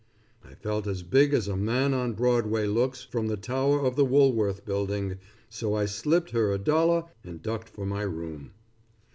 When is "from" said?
3.03-3.27